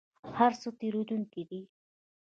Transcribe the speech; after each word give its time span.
هر 0.37 0.51
څه 0.61 0.67
تیریدونکي 0.79 1.41
دي 1.49 1.61